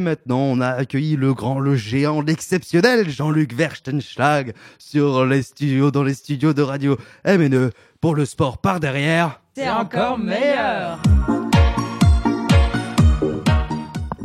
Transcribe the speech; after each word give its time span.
Maintenant, 0.00 0.40
on 0.40 0.60
a 0.62 0.68
accueilli 0.68 1.14
le 1.14 1.34
grand, 1.34 1.60
le 1.60 1.76
géant, 1.76 2.22
l'exceptionnel 2.22 3.10
Jean-Luc 3.10 3.52
Verstenschlag 3.52 4.54
sur 4.78 5.26
les 5.26 5.42
studios, 5.42 5.90
dans 5.90 6.02
les 6.02 6.14
studios 6.14 6.54
de 6.54 6.62
radio 6.62 6.96
MNE 7.26 7.70
pour 8.00 8.14
le 8.14 8.24
sport 8.24 8.56
par 8.56 8.80
derrière. 8.80 9.42
C'est 9.54 9.68
encore 9.68 10.18
meilleur. 10.18 11.02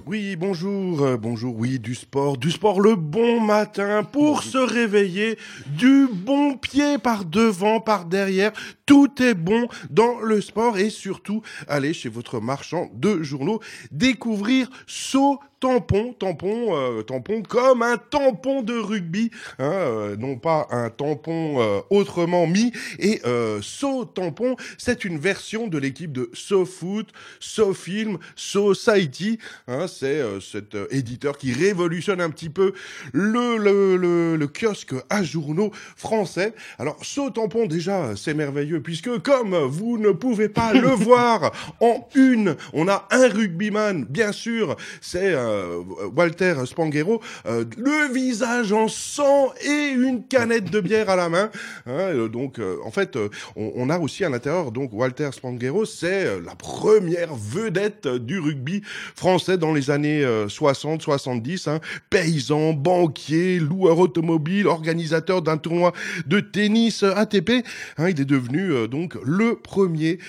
Oui, 0.07 0.38
bonjour, 0.38 1.01
euh, 1.01 1.17
bonjour, 1.17 1.57
oui, 1.57 1.78
du 1.78 1.94
sport, 1.94 2.37
du 2.37 2.51
sport 2.51 2.79
le 2.79 2.96
bon 2.96 3.42
matin 3.42 4.03
pour 4.03 4.44
se 4.44 4.57
réveiller, 4.57 5.37
du 5.67 6.07
bon 6.10 6.55
pied 6.55 6.99
par 6.99 7.26
devant, 7.26 7.81
par 7.81 8.05
derrière, 8.05 8.53
tout 8.85 9.21
est 9.21 9.33
bon 9.33 9.67
dans 9.89 10.19
le 10.21 10.39
sport 10.39 10.78
et 10.78 10.89
surtout, 10.89 11.42
allez 11.67 11.92
chez 11.92 12.07
votre 12.07 12.39
marchand 12.39 12.89
de 12.94 13.23
journaux, 13.23 13.60
découvrir 13.92 14.69
saut 14.87 15.39
tampon, 15.65 16.13
tampon, 16.13 16.77
euh, 16.77 17.02
tampon 17.02 17.41
comme 17.41 17.81
un 17.81 17.97
tampon 17.97 18.61
de 18.61 18.77
rugby, 18.77 19.31
hein, 19.57 19.71
euh, 19.71 20.15
non 20.15 20.37
pas 20.37 20.67
un 20.69 20.91
tampon 20.91 21.59
euh, 21.59 21.81
autrement 21.89 22.45
mis. 22.45 22.71
Et 22.99 23.21
So 23.61 24.05
Tampon, 24.05 24.57
c'est 24.77 25.05
une 25.05 25.17
version 25.17 25.67
de 25.67 25.79
l'équipe 25.79 26.11
de 26.11 26.29
So 26.33 26.65
Foot, 26.65 27.09
So 27.39 27.73
Film, 27.73 28.20
Society. 28.35 29.39
Hein, 29.67 29.87
c'est 29.87 30.21
cet 30.39 30.77
éditeur 30.91 31.37
qui 31.37 31.51
révolutionne 31.51 32.21
un 32.21 32.29
petit 32.29 32.49
peu 32.49 32.73
le, 33.11 33.57
le, 33.57 33.97
le, 33.97 34.35
le 34.35 34.47
kiosque 34.47 34.93
à 35.09 35.23
journaux 35.23 35.71
français. 35.95 36.53
Alors 36.77 37.03
So 37.03 37.31
Tampon 37.31 37.65
déjà, 37.65 38.15
c'est 38.15 38.35
merveilleux 38.35 38.81
puisque 38.81 39.17
comme 39.23 39.55
vous 39.55 39.97
ne 39.97 40.11
pouvez 40.11 40.49
pas 40.49 40.73
le 40.73 40.89
voir 40.89 41.51
en 41.79 42.07
une, 42.13 42.55
on 42.73 42.87
a 42.87 43.07
un 43.09 43.27
rugbyman, 43.29 44.05
bien 44.05 44.31
sûr, 44.31 44.75
c'est 45.01 45.34
euh, 45.55 45.83
Walter 46.15 46.55
Spanghero, 46.65 47.21
euh, 47.45 47.65
le 47.77 48.13
visage 48.13 48.71
en 48.71 48.87
sang 48.87 49.53
et 49.63 49.89
une 49.89 50.23
canette 50.23 50.70
de 50.71 50.79
bière 50.79 51.09
à 51.09 51.15
la 51.15 51.29
main. 51.29 51.49
Hein, 51.85 51.91
euh, 51.91 52.27
donc, 52.27 52.59
en 52.84 52.91
fait, 52.91 53.17
on, 53.55 53.89
a 53.89 53.99
aussi 53.99 54.23
à 54.25 54.29
l'intérieur, 54.29 54.71
donc 54.71 54.91
Walter 54.93 55.29
Spanghero, 55.31 55.85
c'est 55.85 56.41
la 56.41 56.55
première 56.55 57.35
vedette 57.35 58.07
du 58.07 58.39
rugby 58.39 58.81
français 59.15 59.57
dans 59.57 59.73
les 59.73 59.91
années 59.91 60.23
60-70. 60.23 61.69
Hein, 61.69 61.79
paysan, 62.09 62.73
banquier, 62.73 63.59
loueur 63.59 63.99
automobile, 63.99 64.67
organisateur 64.67 65.42
d'un 65.42 65.58
tournoi 65.58 65.94
de 66.25 66.40
tennis 66.40 67.03
ATP. 67.03 67.66
Hein, 67.97 68.09
il 68.09 68.19
est 68.19 68.25
devenu 68.25 68.88
donc 68.88 69.17
le 69.23 69.56
premier 69.56 70.19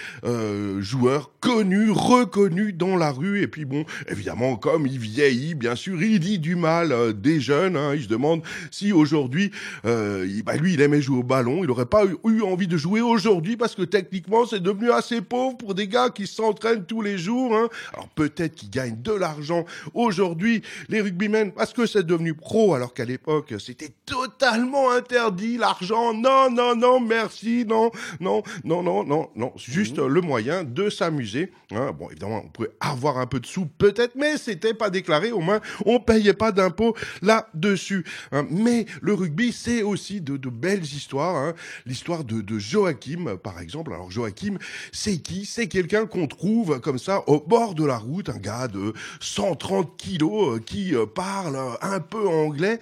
joueur 0.81 1.31
connu, 1.41 1.91
reconnu 1.91 2.73
dans 2.73 2.97
la 2.97 3.11
rue. 3.11 3.43
Et 3.43 3.47
puis 3.47 3.65
bon, 3.65 3.85
évidemment, 4.09 4.57
comme 4.57 4.87
il 4.87 4.99
vieillit, 5.07 5.55
bien 5.55 5.75
sûr, 5.75 6.03
il 6.03 6.21
dit 6.21 6.39
du 6.39 6.57
mal 6.57 6.93
euh, 6.93 7.13
des 7.13 7.41
jeunes. 7.41 7.77
Hein, 7.77 7.95
il 7.95 8.05
se 8.05 8.09
demande 8.09 8.43
si 8.71 8.93
aujourd'hui, 8.93 9.51
euh, 9.85 10.27
bah, 10.45 10.57
lui, 10.57 10.75
il 10.75 10.81
aimait 10.81 11.01
jouer 11.01 11.19
au 11.19 11.23
ballon. 11.23 11.63
Il 11.63 11.69
n'aurait 11.69 11.87
pas 11.87 12.05
eu, 12.05 12.43
envie 12.43 12.67
de 12.67 12.77
jouer 12.77 13.01
aujourd'hui 13.01 13.57
parce 13.57 13.75
que 13.75 13.83
techniquement, 13.83 14.47
c'est 14.47 14.63
devenu 14.63 14.91
assez 14.91 15.21
pauvre 15.21 15.57
pour 15.57 15.75
des 15.75 15.89
gars 15.89 16.11
qui 16.11 16.27
s'entraînent 16.27 16.85
tous 16.85 17.03
les 17.03 17.19
jours. 17.19 17.55
Hein. 17.55 17.69
Alors 17.95 18.09
peut-être 18.09 18.55
qu'ils 18.55 18.71
gagnent 18.71 19.01
de 19.01 19.13
l'argent 19.13 19.65
aujourd'hui, 19.95 20.63
les 20.89 21.01
rugbymen, 21.01 21.53
parce 21.53 21.73
que 21.73 21.87
c'est 21.87 22.07
devenu 22.07 22.35
pro, 22.35 22.75
alors 22.75 22.95
qu'à 22.95 23.05
l'époque, 23.05 23.55
c'était 23.59 23.91
totalement 24.05 24.91
interdit, 24.91 25.57
l'argent. 25.57 26.15
Non, 26.15 26.51
non, 26.51 26.77
non, 26.77 27.01
merci, 27.01 27.65
non, 27.67 27.91
non, 28.21 28.43
non, 28.65 28.83
non, 28.83 29.05
non, 29.05 29.31
non. 29.35 29.53
Juste 29.57 29.99
mmh. 29.99 30.07
le 30.07 30.21
moyen 30.21 30.65
de 30.65 30.91
s'amuser 30.91 31.51
Hein. 31.73 31.93
Bon, 31.99 32.09
évidemment, 32.11 32.43
on 32.45 32.49
pouvait 32.49 32.71
avoir 32.81 33.19
un 33.19 33.27
peu 33.27 33.41
de 33.41 33.47
sous, 33.47 33.67
peut-être, 33.67 34.15
mais 34.15 34.37
c'était 34.37 34.75
pas 34.75 34.91
déclaré. 34.97 35.33
Au 35.33 35.41
moins, 35.41 35.61
on 35.85 36.01
payait 36.01 36.33
pas 36.33 36.53
d'impôts 36.53 36.95
là-dessus. 37.23 38.05
Hein. 38.33 38.47
Mais 38.51 38.87
le 39.03 39.15
rugby, 39.15 39.53
c'est 39.53 39.83
aussi 39.83 40.21
de, 40.21 40.37
belles 40.49 40.85
histoires. 40.85 41.37
Hein. 41.37 41.55
L'histoire 41.85 42.25
de, 42.25 42.59
Joachim, 42.59 43.37
par 43.43 43.61
exemple. 43.61 43.93
Alors, 43.93 44.11
Joachim, 44.11 44.59
c'est 44.93 45.19
qui? 45.19 45.45
C'est 45.45 45.69
quelqu'un 45.69 46.07
qu'on 46.07 46.27
trouve 46.27 46.81
comme 46.81 46.99
ça 46.99 47.23
au 47.27 47.41
bord 47.41 47.75
de 47.75 47.85
la 47.85 47.99
route, 47.99 48.29
un 48.29 48.39
gars 48.39 48.69
de 48.69 48.95
130 49.21 49.97
kilos 49.97 50.57
euh, 50.57 50.61
qui 50.61 50.95
euh, 50.95 51.07
parle 51.07 51.59
un 51.83 52.01
peu 52.01 52.27
anglais 52.29 52.79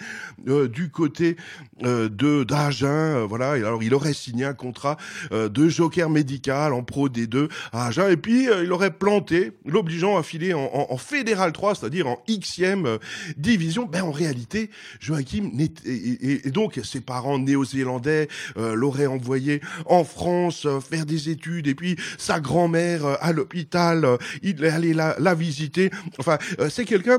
euh, 0.49 0.69
du 0.69 0.91
côté 0.91 1.37
d'Agen. 1.81 3.27
voilà. 3.27 3.53
alors, 3.53 3.83
il 3.83 3.95
aurait 3.95 4.15
signé 4.15 4.45
un 4.45 4.55
contrat 4.55 4.97
de 5.33 5.69
joker 5.69 6.09
médical 6.09 6.73
en 6.73 6.83
pro 6.83 7.09
D2 7.09 7.49
à 7.73 7.87
Agen. 7.87 8.09
Et 8.11 8.17
puis, 8.17 8.49
euh, 8.49 8.65
il 8.65 8.73
aurait 8.73 8.91
planté, 8.93 9.53
l'obligeant 9.65 10.17
à 10.17 10.23
filer 10.23 10.55
en, 10.55 10.71
en, 10.73 10.97
Fédéral 10.97 11.53
3, 11.53 11.75
c'est-à-dire 11.75 12.04
en 12.07 12.23
Xème 12.29 12.87
euh, 12.87 12.99
division. 13.37 13.87
Ben, 13.87 14.03
en 14.03 14.13
réalité, 14.13 14.71
Joachim, 15.01 15.51
et, 15.59 16.47
et, 16.47 16.51
donc 16.51 16.81
ses 16.83 17.01
parents 17.01 17.39
néo-zélandais 17.39 18.29
euh, 18.57 18.75
l'auraient 18.75 19.07
envoyé 19.07 19.61
en 19.87 20.05
France 20.05 20.67
faire 20.89 21.07
des 21.07 21.31
études, 21.31 21.67
et 21.67 21.75
puis 21.75 21.97
sa 22.19 22.41
grand-mère 22.41 23.05
à 23.21 23.33
l'hôpital, 23.33 24.19
il 24.43 24.65
allait 24.65 24.95
la, 24.95 25.17
la 25.19 25.35
visiter. 25.35 25.91
Enfin, 26.19 26.39
c'est 26.69 26.85
quelqu'un 26.85 27.19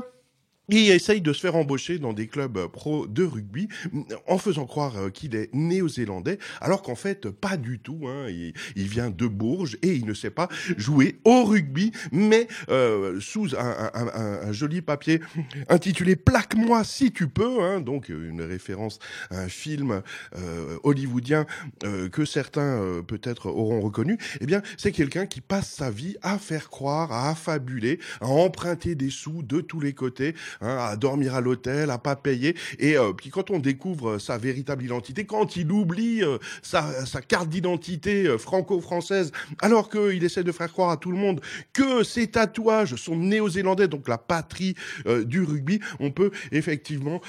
il 0.68 0.90
essaye 0.90 1.20
de 1.20 1.32
se 1.32 1.40
faire 1.40 1.54
embaucher 1.56 1.98
dans 1.98 2.12
des 2.12 2.26
clubs 2.26 2.56
euh, 2.56 2.68
pro 2.68 3.06
de 3.06 3.24
rugby 3.24 3.68
en 4.26 4.38
faisant 4.38 4.66
croire 4.66 4.96
euh, 4.96 5.10
qu'il 5.10 5.36
est 5.36 5.54
néo-zélandais, 5.54 6.38
alors 6.60 6.82
qu'en 6.82 6.94
fait 6.94 7.30
pas 7.30 7.56
du 7.56 7.78
tout. 7.78 8.06
Hein. 8.08 8.26
Il, 8.74 8.88
vient 8.88 9.10
de 9.10 9.26
Bourges 9.26 9.76
et 9.82 9.94
il 9.94 10.06
ne 10.06 10.14
sait 10.14 10.30
pas 10.30 10.48
jouer 10.76 11.18
au 11.24 11.44
rugby, 11.44 11.92
mais 12.12 12.46
euh, 12.68 13.20
sous 13.20 13.54
un, 13.56 14.52
joli 14.52 14.80
papier 14.80 15.20
intitulé 15.68 16.16
Plaque-moi 16.16 16.84
si 16.84 17.12
tu 17.12 17.28
peux, 17.28 17.62
hein, 17.62 17.80
donc 17.80 18.08
une 18.08 18.42
référence 18.42 18.98
à 19.30 19.40
un 19.40 19.48
film 19.48 20.02
hollywoodien 20.82 21.46
que 22.12 22.24
certains 22.24 23.02
peut-être 23.06 23.46
auront 23.46 23.80
reconnu. 23.80 24.18
Eh 24.40 24.46
bien, 24.46 24.62
c'est 24.76 24.92
quelqu'un 24.92 25.26
qui 25.26 25.40
passe 25.40 25.70
sa 25.70 25.90
vie 25.90 26.16
à 26.22 26.38
faire 26.38 26.70
croire, 26.70 27.12
à 27.12 27.30
affabuler, 27.30 27.98
à 28.20 28.26
emprunter 28.26 28.94
des 28.94 29.10
sous 29.10 29.42
de 29.42 29.60
tous 29.60 29.80
les 29.80 29.92
côtés 29.92 30.34
Hein, 30.60 30.76
à 30.78 30.96
dormir 30.96 31.34
à 31.34 31.40
l'hôtel, 31.40 31.90
à 31.90 31.98
pas 31.98 32.16
payer. 32.16 32.56
Et 32.78 32.96
euh, 32.96 33.12
puis 33.12 33.30
quand 33.30 33.50
on 33.50 33.58
découvre 33.58 34.18
sa 34.18 34.38
véritable 34.38 34.84
identité, 34.84 35.24
quand 35.24 35.56
il 35.56 35.70
oublie 35.70 36.22
euh, 36.22 36.38
sa, 36.62 37.04
sa, 37.04 37.20
carte 37.20 37.48
d'identité 37.48 38.26
euh, 38.26 38.38
franco-française, 38.38 39.32
alors 39.60 39.90
qu'il 39.90 40.24
essaie 40.24 40.44
de 40.44 40.52
faire 40.52 40.72
croire 40.72 40.90
à 40.90 40.96
tout 40.96 41.10
le 41.10 41.18
monde 41.18 41.40
que 41.72 42.02
ses 42.04 42.28
tatouages 42.28 42.96
sont 42.96 43.16
néo-zélandais, 43.16 43.88
donc 43.88 44.08
la 44.08 44.18
patrie 44.18 44.74
du 45.24 45.42
rugby, 45.42 45.80
on 46.00 46.10
peut 46.10 46.30
effectivement 46.52 47.20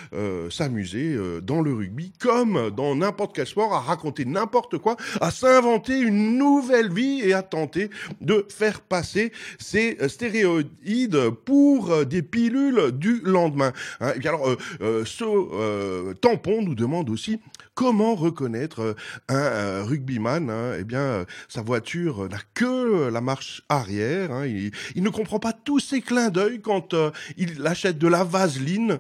s'amuser 0.50 1.18
dans 1.42 1.62
le 1.62 1.74
rugby 1.74 2.12
comme 2.20 2.72
dans 2.72 2.96
n'importe 2.96 3.36
quel 3.36 3.48
sport, 3.48 3.74
à 3.74 3.80
raconter 3.80 4.26
n'importe 4.26 4.78
quoi, 4.78 4.98
à 5.22 5.32
s'inventer 5.32 6.00
une 6.00 6.38
nouvelle 6.38 6.92
vie 6.92 7.22
et 7.24 7.34
à 7.34 7.42
tenter 7.42 7.90
de 8.22 8.46
faire 8.50 8.82
passer 8.82 9.32
ces 9.60 9.98
stéréoïdes 10.08 11.30
pour 11.46 12.06
des 12.06 12.22
pilules 12.22 12.92
du 12.94 13.17
lendemain. 13.24 13.74
Hein. 14.00 14.12
Et 14.16 14.20
puis 14.20 14.28
alors, 14.28 14.48
euh, 14.48 14.58
euh, 14.82 15.06
ce 15.06 15.24
euh, 15.24 16.14
tampon 16.14 16.62
nous 16.62 16.76
demande 16.76 17.10
aussi 17.10 17.40
comment 17.74 18.16
reconnaître 18.16 18.96
un 19.30 19.84
rugbyman. 19.84 20.50
Hein. 20.50 20.74
Eh 20.80 20.84
bien, 20.84 21.26
sa 21.48 21.62
voiture 21.62 22.28
n'a 22.28 22.40
que 22.56 23.10
la 23.10 23.22
marche 23.22 23.62
arrière. 23.70 24.32
Hein. 24.32 24.48
Il, 24.96 25.04
ne 25.04 25.10
comprend 25.10 25.38
pas 25.38 25.54
tous 25.54 25.80
ces 25.80 26.02
clins 26.02 26.30
d'œil 26.30 26.60
quand 26.60 26.96
il 27.38 27.66
achète 27.68 28.00
de 28.00 28.08
la 28.08 28.24
vaseline. 28.24 28.98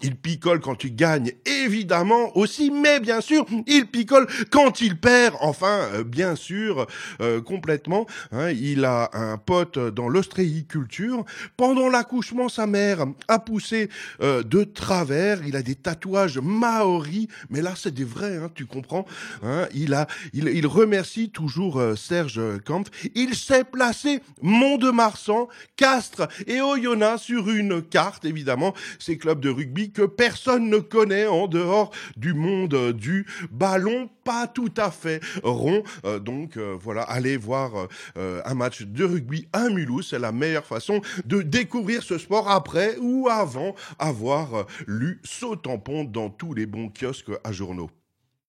Il 0.00 0.14
picole 0.14 0.60
quand 0.60 0.84
il 0.84 0.94
gagne, 0.94 1.32
évidemment 1.44 2.36
aussi, 2.36 2.70
mais 2.70 3.00
bien 3.00 3.20
sûr, 3.20 3.46
il 3.66 3.86
picole 3.86 4.28
quand 4.50 4.80
il 4.80 4.96
perd. 4.96 5.34
Enfin, 5.40 5.88
bien 6.06 6.36
sûr, 6.36 6.86
complètement. 7.44 8.06
Il 8.32 8.84
a 8.84 9.10
un 9.12 9.38
pote 9.38 9.76
dans 9.76 10.08
l'ostréiculture. 10.08 11.24
Pendant 11.56 11.88
l'accouchement, 11.88 12.48
sa 12.48 12.68
mère 12.68 13.06
a 13.26 13.38
poussé 13.44 13.88
euh, 14.20 14.42
de 14.42 14.64
travers. 14.64 15.46
Il 15.46 15.56
a 15.56 15.62
des 15.62 15.74
tatouages 15.74 16.38
maoris, 16.38 17.28
mais 17.50 17.62
là 17.62 17.74
c'est 17.76 17.94
des 17.94 18.04
vrais, 18.04 18.36
hein, 18.36 18.50
tu 18.54 18.66
comprends. 18.66 19.06
Hein. 19.42 19.66
il 19.74 19.94
a, 19.94 20.06
il, 20.32 20.48
il, 20.48 20.66
remercie 20.66 21.30
toujours 21.30 21.78
euh, 21.78 21.96
Serge 21.96 22.40
Kampf. 22.64 22.90
Il 23.14 23.34
s'est 23.34 23.64
placé 23.64 24.20
Mont-de-Marsan, 24.42 25.48
Castres 25.76 26.28
et 26.46 26.60
Oyonnax 26.60 27.22
sur 27.22 27.50
une 27.50 27.82
carte, 27.82 28.24
évidemment. 28.24 28.74
Ces 28.98 29.18
clubs 29.18 29.40
de 29.40 29.50
rugby 29.50 29.92
que 29.92 30.02
personne 30.02 30.68
ne 30.68 30.78
connaît 30.78 31.26
en 31.26 31.46
dehors 31.46 31.90
du 32.16 32.34
monde 32.34 32.92
du 32.92 33.26
ballon, 33.50 34.08
pas 34.24 34.46
tout 34.46 34.72
à 34.76 34.90
fait 34.90 35.20
rond. 35.42 35.82
Euh, 36.04 36.18
donc 36.18 36.56
voilà, 36.56 37.02
allez 37.02 37.36
voir 37.36 37.88
un 38.16 38.54
match 38.54 38.82
de 38.82 39.04
rugby 39.04 39.46
à 39.52 39.68
Mulhouse, 39.68 40.08
c'est 40.10 40.18
la 40.18 40.32
meilleure 40.32 40.64
façon 40.64 41.00
de 41.24 41.42
découvrir 41.42 42.02
ce 42.02 42.18
sport 42.18 42.50
après 42.50 42.96
ou 43.00 43.28
avant 43.40 43.74
avoir 43.98 44.66
lu 44.86 45.20
Saut 45.24 45.56
tampon 45.56 46.04
dans 46.04 46.30
tous 46.30 46.54
les 46.54 46.66
bons 46.66 46.88
kiosques 46.88 47.32
à 47.42 47.52
journaux. 47.52 47.90